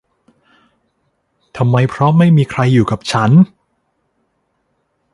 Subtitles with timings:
[1.57, 3.31] ทำไมเพราะไม่มีใครอยู่กับฉัน!